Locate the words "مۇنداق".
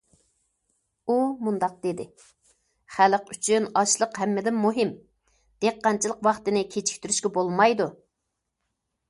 1.47-1.75